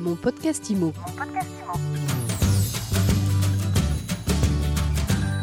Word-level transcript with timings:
Mon 0.00 0.16
podcast 0.16 0.70
IMO. 0.70 0.94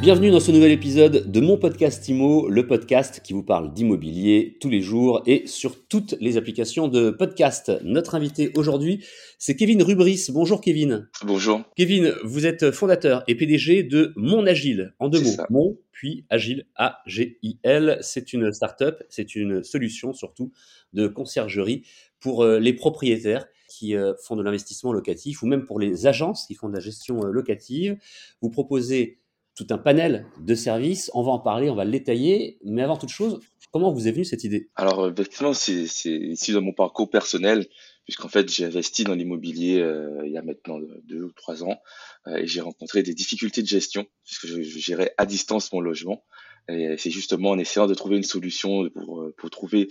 Bienvenue 0.01 0.31
dans 0.31 0.39
ce 0.39 0.51
nouvel 0.51 0.71
épisode 0.71 1.29
de 1.31 1.39
mon 1.39 1.57
podcast 1.57 2.07
IMO, 2.09 2.49
le 2.49 2.65
podcast 2.65 3.21
qui 3.23 3.33
vous 3.33 3.43
parle 3.43 3.71
d'immobilier 3.75 4.57
tous 4.59 4.69
les 4.69 4.81
jours 4.81 5.21
et 5.27 5.45
sur 5.45 5.87
toutes 5.87 6.15
les 6.21 6.37
applications 6.37 6.87
de 6.87 7.11
podcast. 7.11 7.71
Notre 7.83 8.15
invité 8.15 8.51
aujourd'hui, 8.55 9.05
c'est 9.37 9.55
Kevin 9.55 9.83
Rubris. 9.83 10.25
Bonjour 10.31 10.59
Kevin. 10.59 11.07
Bonjour. 11.23 11.61
Kevin, 11.75 12.15
vous 12.23 12.47
êtes 12.47 12.71
fondateur 12.71 13.23
et 13.27 13.35
PDG 13.35 13.83
de 13.83 14.11
Mon 14.15 14.47
Agile, 14.47 14.95
en 14.97 15.09
deux 15.09 15.21
mots. 15.21 15.29
ça. 15.29 15.45
Mon 15.51 15.77
puis 15.91 16.25
Agile, 16.31 16.65
A-G-I-L. 16.75 17.99
C'est 18.01 18.33
une 18.33 18.51
start-up, 18.51 19.03
c'est 19.09 19.35
une 19.35 19.63
solution 19.63 20.13
surtout 20.13 20.51
de 20.93 21.07
conciergerie 21.07 21.83
pour 22.19 22.43
euh, 22.43 22.59
les 22.59 22.73
propriétaires 22.73 23.45
qui 23.77 23.95
euh, 23.95 24.13
font 24.23 24.35
de 24.35 24.43
l'investissement 24.43 24.91
locatif 24.91 25.43
ou 25.43 25.47
même 25.47 25.65
pour 25.65 25.79
les 25.79 26.07
agences 26.07 26.45
qui 26.47 26.55
font 26.55 26.69
de 26.69 26.73
la 26.73 26.79
gestion 26.79 27.23
euh, 27.23 27.31
locative. 27.31 27.97
Vous 28.41 28.49
proposez 28.49 29.19
tout 29.55 29.67
un 29.69 29.77
panel 29.77 30.25
de 30.39 30.55
services. 30.55 31.09
On 31.13 31.23
va 31.23 31.31
en 31.31 31.39
parler, 31.39 31.69
on 31.69 31.75
va 31.75 31.85
le 31.85 31.91
détailler. 31.91 32.59
Mais 32.63 32.83
avant 32.83 32.97
toute 32.97 33.09
chose, 33.09 33.39
comment 33.71 33.91
vous 33.91 34.07
est 34.07 34.11
venue 34.11 34.25
cette 34.25 34.43
idée? 34.43 34.69
Alors, 34.75 35.07
effectivement, 35.07 35.53
c'est 35.53 35.83
ici 36.05 36.53
dans 36.53 36.61
mon 36.61 36.73
parcours 36.73 37.09
personnel, 37.09 37.67
puisqu'en 38.07 38.29
fait, 38.29 38.49
j'ai 38.49 38.63
investi 38.63 39.03
dans 39.03 39.15
l'immobilier 39.15 39.81
euh, 39.81 40.21
il 40.25 40.31
y 40.31 40.37
a 40.37 40.41
maintenant 40.41 40.79
deux 41.03 41.23
ou 41.23 41.31
trois 41.33 41.65
ans, 41.65 41.81
euh, 42.27 42.37
et 42.37 42.47
j'ai 42.47 42.61
rencontré 42.61 43.03
des 43.03 43.13
difficultés 43.13 43.61
de 43.61 43.67
gestion, 43.67 44.07
puisque 44.23 44.47
je, 44.47 44.61
gérais 44.61 45.13
à 45.17 45.25
distance 45.25 45.73
mon 45.73 45.81
logement. 45.81 46.23
Et 46.69 46.97
c'est 46.97 47.11
justement 47.11 47.51
en 47.51 47.59
essayant 47.59 47.87
de 47.87 47.93
trouver 47.93 48.17
une 48.17 48.23
solution 48.23 48.89
pour, 48.89 49.21
euh, 49.21 49.49
trouver 49.49 49.87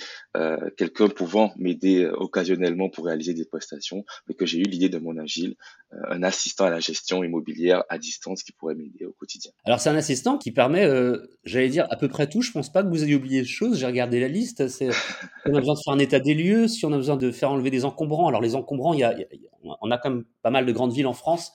quelqu'un 0.77 1.09
pouvant 1.09 1.55
m'aider 1.57 2.07
occasionnellement 2.07 2.91
pour 2.91 3.07
réaliser 3.07 3.33
des 3.33 3.47
prestations, 3.47 4.05
que 4.39 4.45
j'ai 4.45 4.59
eu 4.59 4.65
l'idée 4.65 4.91
de 4.91 4.99
mon 4.99 5.17
agile, 5.17 5.57
un 5.91 6.23
assistant 6.23 6.67
à 6.67 6.71
la 6.71 6.81
gestion 6.81 7.25
immobilière 7.25 7.85
à 7.89 7.97
distance 7.97 8.43
qui 8.43 8.53
pourrait 8.53 8.75
m'aider 8.75 9.06
quotidien. 9.27 9.53
Alors, 9.65 9.81
c'est 9.81 9.91
un 9.91 9.97
assistant 9.97 10.39
qui 10.39 10.53
permet, 10.53 10.85
euh, 10.85 11.19
j'allais 11.45 11.69
dire, 11.69 11.87
à 11.91 11.97
peu 11.97 12.09
près 12.09 12.29
tout. 12.29 12.43
Je 12.43 12.53
pense 12.53 12.71
pas 12.73 12.83
que 12.83 12.89
vous 12.89 13.05
ayez 13.05 13.15
oublié 13.15 13.43
de 13.43 13.47
choses. 13.47 13.79
J'ai 13.79 13.87
regardé 13.87 14.21
la 14.21 14.29
liste. 14.29 14.69
C'est, 14.69 14.91
si 14.93 14.99
on 15.47 15.55
a 15.55 15.61
besoin 15.61 15.75
de 15.75 15.81
faire 15.85 15.95
un 15.95 15.99
état 15.99 16.21
des 16.21 16.35
lieux, 16.35 16.69
si 16.69 16.85
on 16.87 16.93
a 16.93 16.97
besoin 16.97 17.17
de 17.17 17.31
faire 17.31 17.51
enlever 17.51 17.71
des 17.71 17.85
encombrants. 17.85 18.29
Alors, 18.29 18.41
les 18.41 18.55
encombrants, 18.55 18.95
il 18.95 19.01
y 19.01 19.05
a, 19.05 19.13
il 19.15 19.41
y 19.43 19.47
a- 19.47 19.77
on 19.83 19.91
a 19.91 19.99
quand 19.99 20.11
même 20.11 20.25
pas 20.43 20.51
mal 20.51 20.65
de 20.65 20.73
grandes 20.73 20.93
villes 20.93 21.07
en 21.09 21.13
France, 21.13 21.53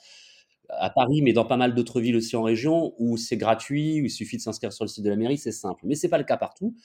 à 0.77 0.89
Paris, 0.89 1.21
mais 1.21 1.33
dans 1.33 1.45
pas 1.45 1.57
mal 1.57 1.73
d'autres 1.73 2.01
villes 2.01 2.15
aussi 2.15 2.35
en 2.35 2.43
région, 2.43 2.93
où 2.97 3.17
c'est 3.17 3.37
gratuit, 3.37 4.01
où 4.01 4.05
il 4.05 4.09
suffit 4.09 4.37
de 4.37 4.41
s'inscrire 4.41 4.71
sur 4.71 4.85
le 4.85 4.89
site 4.89 5.03
de 5.03 5.09
la 5.09 5.15
mairie, 5.15 5.37
c'est 5.37 5.51
simple. 5.51 5.81
Mais 5.85 5.95
c'est 5.95 6.09
pas 6.09 6.17
le 6.17 6.23
cas 6.23 6.37
partout. 6.37 6.75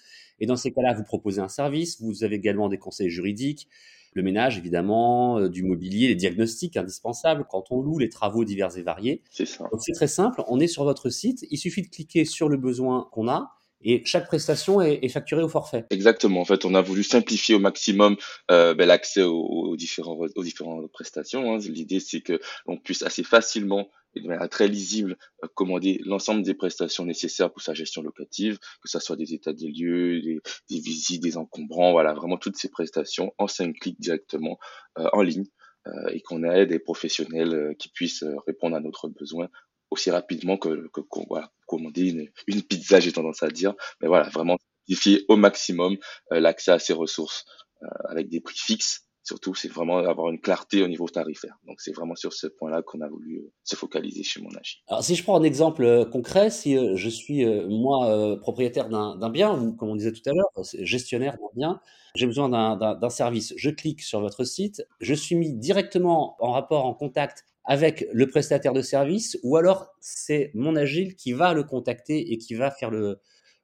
Et 0.41 0.47
dans 0.47 0.57
ces 0.57 0.73
cas-là, 0.73 0.95
vous 0.95 1.05
proposez 1.05 1.41
un 1.41 1.49
service. 1.49 2.01
Vous 2.01 2.25
avez 2.25 2.37
également 2.37 2.69
des 2.69 2.79
conseils 2.79 3.11
juridiques, 3.11 3.69
le 4.17 4.23
ménage, 4.23 4.59
évidemment, 4.59 5.39
euh, 5.39 5.49
du 5.49 5.63
mobilier, 5.63 6.09
les 6.09 6.15
diagnostics 6.15 6.77
indispensables 6.77 7.47
quand 7.49 7.71
on 7.71 7.83
loue, 7.83 7.99
les 7.99 8.09
travaux 8.09 8.45
divers 8.45 8.77
et 8.77 8.83
variés. 8.83 9.23
C'est 9.31 9.47
ça. 9.47 9.69
Donc 9.71 9.81
c'est 9.83 9.93
très 9.93 10.09
simple, 10.09 10.43
on 10.49 10.59
est 10.59 10.67
sur 10.67 10.85
votre 10.85 11.11
site, 11.11 11.47
il 11.51 11.59
suffit 11.59 11.83
de 11.83 11.89
cliquer 11.89 12.25
sur 12.25 12.49
le 12.49 12.57
besoin 12.57 13.09
qu'on 13.13 13.29
a 13.29 13.56
et 13.87 14.05
chaque 14.05 14.27
prestation 14.27 14.81
est, 14.81 15.09
facturée 15.09 15.43
au 15.43 15.49
forfait. 15.49 15.85
Exactement. 15.91 16.41
En 16.41 16.45
fait, 16.45 16.65
on 16.65 16.75
a 16.75 16.83
voulu 16.83 17.03
simplifier 17.05 17.55
au 17.55 17.61
maximum 17.61 18.17
euh, 18.51 18.75
ben, 18.75 18.87
l'accès 18.87 19.23
aux, 19.23 19.41
aux 19.41 19.77
différents 19.77 20.19
aux 20.35 20.43
différentes 20.45 20.91
prestations. 20.93 21.55
hein. 21.55 21.59
L'idée, 21.59 22.01
c'est 22.01 22.21
que 22.21 22.41
l'on 22.67 22.77
puisse 22.77 23.03
assez 23.03 23.23
facilement 23.23 23.89
et 24.17 24.21
de 24.21 24.27
manière 24.29 24.49
très 24.49 24.67
lisible 24.67 25.17
euh, 25.45 25.49
commander 25.55 26.01
l'ensemble 26.05 26.43
des 26.43 26.55
prestations 26.55 27.05
nécessaires 27.05 27.53
pour 27.53 27.63
sa 27.63 27.75
gestion 27.75 28.03
locative, 28.03 28.59
que 28.83 28.89
ce 28.89 28.99
soit 28.99 29.17
des 29.17 29.35
états 29.35 29.53
des 29.53 29.69
lieux, 29.69 30.21
des, 30.21 30.41
des 30.71 30.81
visites, 30.81 31.23
des 31.23 31.37
encombrants, 31.37 31.93
voilà, 31.93 32.15
vraiment 32.15 32.39
toutes 32.39 32.57
ces 32.57 32.71
prestations 32.71 33.33
en 33.39 33.47
cinq 33.47 33.75
clics 33.81 34.01
directement 34.01 34.59
euh, 34.99 35.09
en 35.13 35.23
ligne 35.23 35.47
euh, 35.87 36.09
et 36.09 36.21
qu'on 36.23 36.43
ait 36.43 36.67
des 36.67 36.79
professionnels 36.81 37.55
euh, 37.55 37.75
qui 37.79 37.89
puissent 37.91 38.25
répondre 38.47 38.75
à 38.75 38.81
notre 38.81 39.09
besoin 39.09 39.49
aussi 39.91 40.11
rapidement 40.11 40.57
que, 40.57 40.89
que 40.93 41.01
qu'on- 41.01 41.27
voilà, 41.29 41.53
commander 41.67 42.31
une, 42.47 42.63
pizza, 42.63 43.01
j'ai 43.01 43.13
tendance 43.13 43.43
à 43.43 43.49
dire. 43.49 43.75
Mais 44.01 44.09
voilà, 44.09 44.29
vraiment 44.29 44.57
simplifier 44.81 45.25
au 45.29 45.37
maximum 45.37 45.97
euh, 46.33 46.41
l'accès 46.41 46.73
à 46.73 46.79
ces 46.79 46.93
ressources 46.93 47.45
euh, 47.83 47.87
avec 48.09 48.29
des 48.29 48.41
prix 48.41 48.59
fixes. 48.59 49.06
Surtout, 49.27 49.57
c'est 49.57 49.67
vraiment 49.67 49.99
avoir 49.99 50.31
une 50.31 50.41
clarté 50.41 50.85
au 50.85 50.89
niveau 50.89 51.09
tarifaire. 51.09 51.59
Donc, 51.67 51.81
c'est 51.81 51.91
vraiment 51.91 52.15
sur 52.15 52.33
ce 52.33 52.47
point-là 52.47 52.83
qu'on 52.83 53.01
a 53.01 53.09
voulu 53.09 53.39
euh, 53.39 53.53
se 53.65 53.75
focaliser 53.75 54.23
chez 54.23 54.41
mon 54.41 54.51
agile. 54.51 54.79
Alors 54.87 55.03
si 55.03 55.17
je 55.17 55.25
prends 55.25 55.37
un 55.37 55.43
exemple 55.43 55.83
euh, 55.83 56.05
concret, 56.05 56.49
si 56.49 56.79
euh, 56.79 56.95
je 56.95 57.09
suis 57.09 57.45
moi 57.69 58.39
propriétaire 58.41 58.89
d'un 58.89 59.31
bien 59.31 59.61
ou 59.61 59.73
comme 59.73 59.89
on 59.89 59.97
disait 59.97 60.13
tout 60.13 60.23
à 60.27 60.33
l'heure, 60.33 60.65
gestionnaire 60.81 61.33
d'un 61.33 61.49
bien, 61.57 61.81
j'ai 62.15 62.27
besoin 62.27 62.49
d'un 62.49 63.11
service, 63.11 63.53
je 63.57 63.71
clique 63.71 64.03
sur 64.03 64.21
votre 64.21 64.45
site, 64.45 64.87
je 65.01 65.15
suis 65.15 65.35
mis 65.35 65.53
directement 65.53 66.37
en 66.39 66.53
rapport, 66.53 66.85
en 66.85 66.95
contact 66.95 67.45
avec 67.65 68.07
le 68.13 68.29
prestataire 68.29 68.73
de 68.73 68.83
service 68.83 69.39
ou 69.43 69.57
alors 69.57 69.89
c'est 70.01 70.53
mon 70.55 70.77
agile 70.77 71.17
qui 71.17 71.33
va 71.33 71.53
le 71.53 71.65
contacter 71.65 72.33
et 72.33 72.39
qui 72.39 72.55
va 72.55 72.71
faire 72.71 72.91
le, 72.91 73.21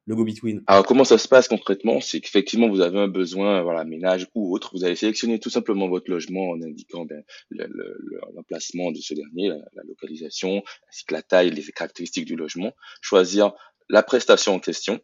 le. 0.07 0.63
Alors, 0.67 0.85
comment 0.85 1.05
ça 1.05 1.17
se 1.19 1.29
passe 1.29 1.49
concrètement? 1.49 2.01
C'est 2.01 2.21
qu'effectivement, 2.21 2.69
vous 2.69 2.81
avez 2.81 2.99
un 2.99 3.09
besoin, 3.09 3.63
voilà, 3.63 3.85
ménage 3.85 4.27
ou 4.35 4.53
autre. 4.55 4.71
Vous 4.75 4.85
allez 4.85 4.97
sélectionner 4.97 5.39
tout 5.39 5.51
simplement 5.51 5.89
votre 5.89 6.11
logement 6.11 6.51
en 6.51 6.61
indiquant 6.61 7.05
ben, 7.05 7.23
le- 7.51 7.67
le- 7.69 7.97
le- 8.01 8.21
l'emplacement 8.35 8.91
de 8.91 8.99
ce 8.99 9.15
dernier, 9.15 9.49
la 9.49 9.83
localisation, 9.85 10.63
ainsi 10.89 11.05
que 11.05 11.15
la 11.15 11.23
taille, 11.23 11.51
les 11.51 11.63
caractéristiques 11.73 12.27
du 12.27 12.37
logement. 12.37 12.73
Choisir 13.01 13.53
la 13.89 14.03
prestation 14.03 14.55
en 14.55 14.59
question, 14.59 15.01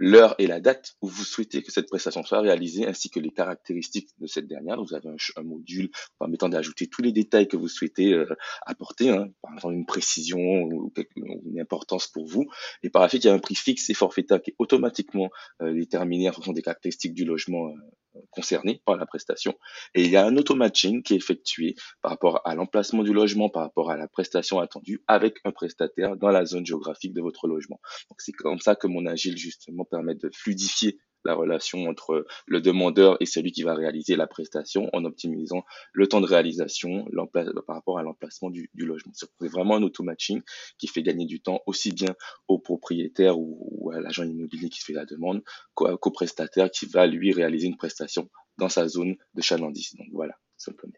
l'heure 0.00 0.34
et 0.38 0.46
la 0.46 0.60
date 0.60 0.96
où 1.02 1.08
vous 1.08 1.24
souhaitez 1.24 1.62
que 1.62 1.70
cette 1.70 1.88
prestation 1.88 2.22
soit 2.24 2.40
réalisée, 2.40 2.88
ainsi 2.88 3.10
que 3.10 3.20
les 3.20 3.30
caractéristiques 3.30 4.08
de 4.18 4.26
cette 4.26 4.48
dernière. 4.48 4.82
Vous 4.82 4.94
avez 4.94 5.08
un, 5.08 5.42
module 5.42 5.90
permettant 6.18 6.48
d'ajouter 6.48 6.86
tous 6.86 7.02
les 7.02 7.12
détails 7.12 7.48
que 7.48 7.58
vous 7.58 7.68
souhaitez 7.68 8.14
euh, 8.14 8.26
apporter, 8.64 9.10
hein, 9.10 9.28
par 9.42 9.52
exemple 9.54 9.74
une 9.74 9.84
précision 9.84 10.38
ou, 10.38 10.92
une 11.16 11.60
importance 11.60 12.08
pour 12.08 12.26
vous. 12.26 12.46
Et 12.82 12.88
par 12.88 13.02
la 13.02 13.10
suite, 13.10 13.24
il 13.24 13.26
y 13.26 13.30
a 13.30 13.34
un 13.34 13.38
prix 13.38 13.54
fixe 13.54 13.90
et 13.90 13.94
forfaitaire 13.94 14.40
qui 14.40 14.52
est 14.52 14.56
automatiquement 14.58 15.28
euh, 15.60 15.74
déterminé 15.74 16.30
en 16.30 16.32
fonction 16.32 16.52
des 16.52 16.62
caractéristiques 16.62 17.12
du 17.12 17.26
logement 17.26 17.70
euh, 18.16 18.20
concerné 18.30 18.82
par 18.84 18.96
la 18.96 19.06
prestation. 19.06 19.54
Et 19.94 20.04
il 20.04 20.10
y 20.10 20.16
a 20.16 20.24
un 20.24 20.36
auto-matching 20.36 21.02
qui 21.02 21.14
est 21.14 21.16
effectué 21.16 21.74
par 22.02 22.10
rapport 22.10 22.40
à 22.44 22.54
l'emplacement 22.54 23.02
du 23.02 23.12
logement, 23.12 23.48
par 23.48 23.62
rapport 23.62 23.90
à 23.90 23.96
la 23.96 24.08
prestation 24.08 24.58
attendue 24.58 25.02
avec 25.06 25.38
un 25.44 25.52
prestataire 25.52 26.16
dans 26.16 26.30
la 26.30 26.44
zone 26.44 26.66
géographique 26.66 27.12
de 27.12 27.20
votre 27.20 27.46
logement. 27.46 27.80
C'est 28.18 28.32
comme 28.32 28.58
ça 28.58 28.74
que 28.74 28.86
mon 28.86 29.06
agile 29.06 29.36
justement 29.36 29.84
permet 29.84 30.14
de 30.14 30.30
fluidifier 30.34 30.98
la 31.24 31.34
relation 31.34 31.88
entre 31.88 32.26
le 32.46 32.60
demandeur 32.60 33.16
et 33.20 33.26
celui 33.26 33.52
qui 33.52 33.62
va 33.62 33.74
réaliser 33.74 34.16
la 34.16 34.26
prestation 34.26 34.88
en 34.92 35.04
optimisant 35.04 35.64
le 35.92 36.06
temps 36.06 36.20
de 36.20 36.26
réalisation 36.26 37.06
par 37.32 37.76
rapport 37.76 37.98
à 37.98 38.02
l'emplacement 38.02 38.50
du, 38.50 38.70
logement. 38.74 39.12
C'est 39.14 39.28
vraiment 39.40 39.76
un 39.76 39.82
auto-matching 39.82 40.42
qui 40.78 40.86
fait 40.86 41.02
gagner 41.02 41.26
du 41.26 41.40
temps 41.40 41.60
aussi 41.66 41.92
bien 41.92 42.14
au 42.48 42.58
propriétaire 42.58 43.38
ou, 43.38 43.90
à 43.94 44.00
l'agent 44.00 44.24
immobilier 44.24 44.68
qui 44.68 44.80
fait 44.80 44.92
la 44.92 45.04
demande 45.04 45.42
qu'au 45.74 45.96
qu'au 45.98 46.10
prestataire 46.10 46.70
qui 46.70 46.86
va 46.86 47.06
lui 47.06 47.32
réaliser 47.32 47.66
une 47.66 47.76
prestation 47.76 48.28
dans 48.58 48.68
sa 48.68 48.88
zone 48.88 49.16
de 49.34 49.42
chalandise. 49.42 49.94
Donc 49.96 50.08
voilà, 50.12 50.34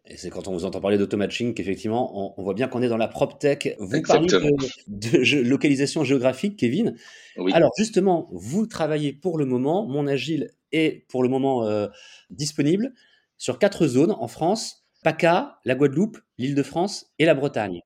Et 0.07 0.17
c'est 0.17 0.31
quand 0.31 0.49
on 0.49 0.53
vous 0.53 0.65
entend 0.65 0.81
parler 0.81 0.99
d'automatching 0.99 1.55
qu'effectivement, 1.55 2.11
on, 2.15 2.41
on 2.41 2.43
voit 2.43 2.55
bien 2.55 2.69
qu'on 2.69 2.83
est 2.83 2.89
dans 2.89 2.97
la 2.97 3.09
prop 3.09 3.39
tech. 3.39 3.75
Vous 3.79 4.03
parlez 4.03 4.27
de, 4.27 5.43
localisation 5.43 6.05
géographique, 6.05 6.59
Kevin. 6.59 6.97
Oui. 7.37 7.53
Alors 7.53 7.71
justement, 7.79 8.29
vous 8.33 8.67
travaillez 8.67 9.13
pour 9.13 9.39
le 9.39 9.45
moment, 9.45 9.87
mon 9.87 10.07
agile 10.07 10.51
est 10.73 11.07
pour 11.09 11.23
le 11.23 11.29
moment 11.29 11.65
euh, 11.65 11.89
disponible 12.31 12.93
sur 13.39 13.59
quatre 13.59 13.87
zones 13.87 14.15
en 14.19 14.29
France, 14.29 14.85
PACA, 15.03 15.59
la 15.65 15.75
Guadeloupe, 15.75 16.19
l'Île-de-France 16.39 17.13
et 17.19 17.25
la 17.25 17.35
Bretagne. 17.35 17.81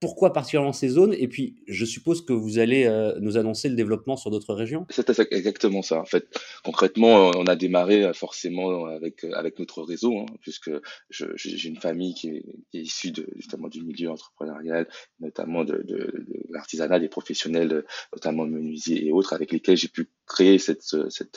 Pourquoi 0.00 0.32
particulièrement 0.32 0.72
ces 0.72 0.88
zones 0.88 1.14
Et 1.18 1.28
puis, 1.28 1.56
je 1.66 1.84
suppose 1.84 2.24
que 2.24 2.32
vous 2.32 2.58
allez 2.58 2.84
euh, 2.84 3.18
nous 3.20 3.36
annoncer 3.36 3.68
le 3.68 3.74
développement 3.74 4.16
sur 4.16 4.30
d'autres 4.30 4.54
régions. 4.54 4.86
C'est 4.90 5.08
exactement 5.32 5.82
ça. 5.82 6.00
En 6.00 6.04
fait, 6.04 6.26
concrètement, 6.64 7.30
on 7.36 7.46
a 7.46 7.56
démarré 7.56 8.04
euh, 8.04 8.12
forcément 8.12 8.86
avec 8.86 9.24
euh, 9.24 9.32
avec 9.34 9.58
notre 9.58 9.82
réseau, 9.82 10.18
hein, 10.18 10.26
puisque 10.40 10.70
j'ai 11.10 11.68
une 11.68 11.80
famille 11.80 12.14
qui 12.14 12.28
est, 12.28 12.44
issue 12.72 13.12
justement 13.36 13.68
du 13.68 13.82
milieu 13.82 14.10
entrepreneurial, 14.10 14.88
notamment 15.20 15.64
de, 15.64 15.84
l'artisanat, 16.50 17.00
des 17.00 17.08
professionnels, 17.08 17.72
euh, 17.72 17.86
notamment 18.12 18.46
menuisiers 18.46 19.06
et 19.06 19.12
autres, 19.12 19.32
avec 19.32 19.52
lesquels 19.52 19.76
j'ai 19.76 19.88
pu 19.88 20.08
créer 20.26 20.58
cette 20.58 20.82
cette, 20.82 21.30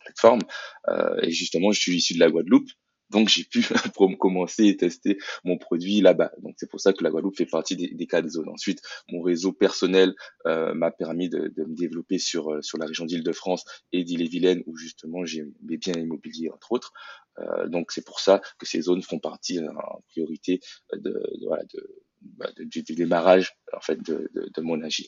plateforme. 0.00 0.42
Euh, 0.88 1.20
et 1.22 1.30
justement, 1.30 1.72
je 1.72 1.80
suis 1.80 1.96
issu 1.96 2.14
de 2.14 2.20
la 2.20 2.30
Guadeloupe. 2.30 2.68
Donc 3.14 3.28
j'ai 3.28 3.44
pu 3.44 3.62
commencer 4.18 4.66
et 4.66 4.76
tester 4.76 5.18
mon 5.44 5.58
produit 5.58 6.00
là-bas. 6.00 6.32
Donc 6.42 6.54
c'est 6.58 6.68
pour 6.70 6.80
ça 6.80 6.92
que 6.92 7.02
la 7.04 7.10
Guadeloupe 7.10 7.36
fait 7.36 7.46
partie 7.46 7.76
des, 7.76 7.88
des 7.88 8.06
quatre 8.06 8.28
zones. 8.28 8.48
Ensuite, 8.50 8.80
mon 9.10 9.22
réseau 9.22 9.52
personnel 9.52 10.14
euh, 10.46 10.74
m'a 10.74 10.90
permis 10.90 11.28
de, 11.28 11.48
de 11.56 11.64
me 11.64 11.74
développer 11.74 12.18
sur 12.18 12.52
euh, 12.52 12.62
sur 12.62 12.78
la 12.78 12.86
région 12.86 13.06
d'Île-de-France 13.06 13.64
et 13.92 14.04
d'Ille-et-Vilaine 14.04 14.62
où 14.66 14.76
justement 14.76 15.24
j'ai 15.24 15.44
mes 15.62 15.76
biens 15.78 15.94
immobiliers 15.94 16.50
entre 16.50 16.72
autres. 16.72 16.92
Euh, 17.38 17.68
donc 17.68 17.90
c'est 17.92 18.04
pour 18.04 18.20
ça 18.20 18.40
que 18.58 18.66
ces 18.66 18.80
zones 18.82 19.02
font 19.02 19.18
partie 19.18 19.58
en 19.60 20.00
priorité 20.08 20.60
de, 20.92 20.98
de, 21.10 21.46
voilà, 21.46 21.64
de, 21.74 21.88
bah, 22.22 22.50
de- 22.56 22.64
du, 22.64 22.82
du 22.82 22.94
démarrage 22.94 23.56
en 23.76 23.80
fait 23.80 24.02
de, 24.02 24.30
de, 24.34 24.50
de 24.54 24.60
mon 24.62 24.82
agile. 24.82 25.06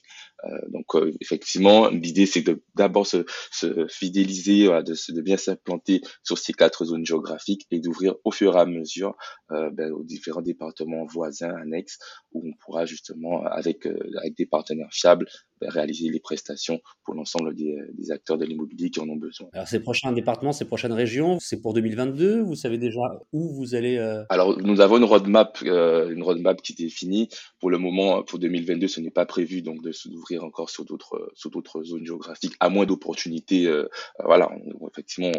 donc 0.69 0.87
effectivement, 1.21 1.89
l'idée 1.89 2.27
c'est 2.27 2.43
de 2.43 2.63
d'abord 2.75 3.07
se, 3.07 3.25
se, 3.51 3.87
fidéliser, 3.89 4.67
de, 4.67 5.13
de 5.13 5.21
bien 5.21 5.37
s'implanter 5.37 6.01
sur 6.23 6.39
ces 6.39 6.53
quatre 6.53 6.85
zones 6.85 7.07
géographiques 7.07 7.67
et 7.71 7.81
d'ouvrir 7.81 8.15
au 8.25 8.31
fur 8.31 8.57
et 8.57 8.61
à 8.61 8.67
mesure 8.67 9.17
ben, 9.51 9.93
aux 9.93 10.05
différents 10.05 10.43
départements 10.43 11.05
voisins 11.05 11.55
annexes 11.55 11.99
où 12.33 12.49
on 12.49 12.53
pourra 12.65 12.87
justement 12.87 13.45
avec 13.45 13.87
avec 13.87 14.37
des 14.37 14.47
partenaires 14.47 14.93
fiables 14.93 15.27
ben, 15.61 15.71
réaliser 15.71 16.11
les 16.11 16.21
prestations 16.21 16.81
pour 17.03 17.15
l'ensemble 17.15 17.55
des, 17.55 17.79
des, 17.95 18.11
acteurs 18.11 18.37
de 18.37 18.45
l'immobilier 18.45 18.91
qui 18.91 19.01
en 19.01 19.09
ont 19.09 19.17
besoin. 19.17 19.49
Alors 19.55 19.67
ces 19.67 19.81
prochains 19.81 20.13
départements, 20.13 20.53
ces 20.53 20.67
prochaines 20.67 20.93
régions, 20.93 21.39
c'est 21.41 21.63
pour 21.63 21.73
2022 21.73 22.43
Vous 22.43 22.57
savez 22.57 22.77
déjà 22.77 23.01
où 23.33 23.55
vous 23.55 23.75
allez 23.75 23.97
euh... 23.97 24.25
Alors 24.29 24.61
nous 24.61 24.83
avons 24.83 24.99
une 24.99 25.05
roadmap, 25.05 25.57
euh, 25.63 26.11
une 26.11 26.23
roadmap 26.23 26.61
qui 26.61 26.73
est 26.73 26.85
définie. 26.85 27.31
Pour 27.59 27.71
le 27.71 27.79
moment, 27.79 28.23
pour 28.23 28.39
2022, 28.39 28.56
ce 28.89 29.01
n'est 29.01 29.11
pas 29.11 29.27
prévu 29.27 29.63
donc 29.63 29.83
de 29.83 29.93
s'ouvrir 29.93 30.45
encore 30.45 30.71
sur 30.71 30.85
d'autres 30.85 31.31
sur 31.35 31.51
d'autres 31.51 31.83
zones 31.83 32.05
géographiques, 32.05 32.55
à 32.61 32.69
moins 32.69 32.87
d'opportunités. 32.87 33.67
Euh, 33.67 33.89
voilà, 34.25 34.51
on, 34.53 34.89
effectivement, 34.89 35.33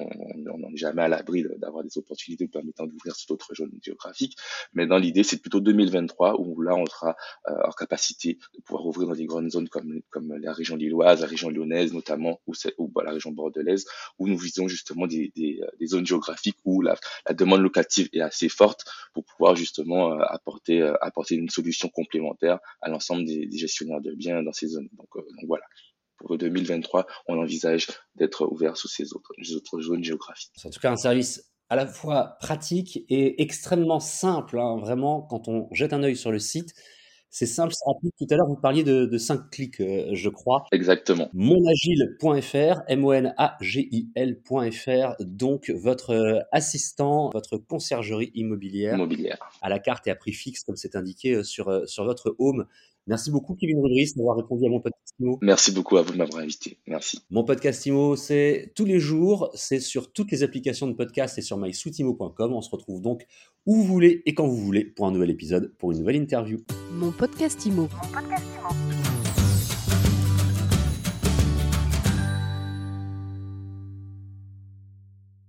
on 0.51 0.69
n'est 0.69 0.77
jamais 0.77 1.03
à 1.03 1.07
l'abri 1.07 1.43
d'avoir 1.57 1.83
des 1.83 1.97
opportunités 1.97 2.47
permettant 2.47 2.85
d'ouvrir 2.85 3.15
sur 3.15 3.27
d'autres 3.27 3.55
zones 3.55 3.71
géographiques. 3.81 4.37
Mais 4.73 4.87
dans 4.87 4.97
l'idée, 4.97 5.23
c'est 5.23 5.41
plutôt 5.41 5.59
2023 5.59 6.39
où 6.39 6.61
là, 6.61 6.75
on 6.75 6.85
sera 6.85 7.15
euh, 7.49 7.53
en 7.65 7.71
capacité 7.71 8.37
de 8.55 8.61
pouvoir 8.61 8.85
ouvrir 8.85 9.07
dans 9.07 9.15
des 9.15 9.25
grandes 9.25 9.51
zones 9.51 9.69
comme 9.69 10.01
comme 10.09 10.35
la 10.37 10.53
région 10.53 10.75
lilloise, 10.75 11.21
la 11.21 11.27
région 11.27 11.49
lyonnaise 11.49 11.93
notamment, 11.93 12.39
ou, 12.47 12.87
bah, 12.87 13.03
la 13.03 13.11
région 13.11 13.31
bordelaise, 13.31 13.85
où 14.19 14.27
nous 14.27 14.37
visons 14.37 14.67
justement 14.67 15.07
des, 15.07 15.31
euh, 15.39 15.85
zones 15.85 16.05
géographiques 16.05 16.57
où 16.65 16.81
la, 16.81 16.95
demande 17.33 17.61
locative 17.61 18.09
est 18.13 18.21
assez 18.21 18.49
forte 18.49 18.85
pour 19.13 19.23
pouvoir 19.25 19.55
justement 19.55 20.13
euh, 20.13 20.23
apporter, 20.27 20.81
euh, 20.81 20.93
apporter 21.01 21.35
une 21.35 21.49
solution 21.49 21.89
complémentaire 21.89 22.59
à 22.81 22.89
l'ensemble 22.89 23.06
des, 23.15 23.45
des, 23.45 23.57
gestionnaires 23.57 24.01
de 24.01 24.13
biens 24.13 24.43
dans 24.43 24.51
ces 24.51 24.67
zones. 24.67 24.89
Donc, 24.93 25.09
donc 25.15 25.45
voilà 25.47 25.63
pour 26.17 26.37
2023, 26.37 27.05
on 27.27 27.37
envisage 27.37 27.87
d'être 28.15 28.51
ouvert 28.51 28.75
sur 28.75 28.89
ces 28.89 29.13
autres, 29.13 29.31
les 29.37 29.53
autres 29.53 29.79
zones 29.81 30.03
géographiques. 30.03 30.51
C'est 30.55 30.67
en 30.67 30.71
tout 30.71 30.79
cas 30.79 30.91
un 30.91 30.97
service 30.97 31.51
à 31.69 31.75
la 31.75 31.85
fois 31.85 32.37
pratique 32.39 33.05
et 33.09 33.41
extrêmement 33.41 33.99
simple. 33.99 34.57
Hein, 34.59 34.77
vraiment, 34.79 35.21
quand 35.21 35.47
on 35.47 35.67
jette 35.71 35.93
un 35.93 36.01
œil 36.03 36.15
sur 36.15 36.31
le 36.31 36.39
site, 36.39 36.73
c'est 37.29 37.45
simple, 37.45 37.73
c'est 37.73 37.83
rapide. 37.85 38.11
Tout 38.17 38.25
à 38.31 38.37
l'heure, 38.37 38.47
vous 38.47 38.55
parliez 38.55 38.85
de, 38.85 39.05
de 39.05 39.17
5 39.17 39.49
clics, 39.51 39.81
euh, 39.81 40.07
je 40.13 40.29
crois. 40.29 40.63
Exactement. 40.71 41.29
Monagile.fr, 41.33 42.83
M-O-N-A-G-I-L.fr, 42.87 43.35
donc 45.19 45.69
votre 45.71 46.11
euh, 46.11 46.39
assistant, 46.53 47.29
votre 47.31 47.57
conciergerie 47.57 48.31
immobilière, 48.33 48.95
immobilière, 48.95 49.37
à 49.61 49.67
la 49.67 49.79
carte 49.79 50.07
et 50.07 50.11
à 50.11 50.15
prix 50.15 50.31
fixe, 50.31 50.63
comme 50.63 50.77
c'est 50.77 50.95
indiqué 50.95 51.33
euh, 51.33 51.43
sur, 51.43 51.87
sur 51.87 52.05
votre 52.05 52.33
home. 52.39 52.65
Merci 53.07 53.31
beaucoup, 53.31 53.55
Kevin 53.55 53.79
Rodriguez, 53.79 54.11
d'avoir 54.15 54.37
répondu 54.37 54.65
à 54.65 54.69
mon 54.69 54.81
podcast 54.81 55.13
IMO. 55.19 55.39
Merci 55.41 55.71
beaucoup 55.71 55.97
à 55.97 56.01
vous 56.01 56.11
de 56.11 56.17
m'avoir 56.17 56.43
invité. 56.43 56.77
Merci. 56.87 57.19
Mon 57.29 57.45
podcast 57.45 57.85
IMO, 57.85 58.15
c'est 58.17 58.73
tous 58.75 58.85
les 58.85 58.99
jours, 58.99 59.49
c'est 59.53 59.79
sur 59.79 60.11
toutes 60.11 60.31
les 60.31 60.43
applications 60.43 60.87
de 60.87 60.93
podcast 60.93 61.37
et 61.37 61.41
sur 61.41 61.57
mysweetimo.com. 61.57 62.53
On 62.53 62.61
se 62.61 62.69
retrouve 62.69 63.01
donc 63.01 63.25
où 63.65 63.75
vous 63.75 63.83
voulez 63.83 64.21
et 64.25 64.33
quand 64.33 64.47
vous 64.47 64.57
voulez 64.57 64.83
pour 64.83 65.07
un 65.07 65.11
nouvel 65.11 65.29
épisode, 65.29 65.73
pour 65.77 65.91
une 65.93 65.99
nouvelle 65.99 66.17
interview. 66.17 66.59
Mon 66.91 67.11
podcast 67.11 67.65
IMO. 67.65 67.83
Mon 67.83 68.11
podcast 68.11 68.46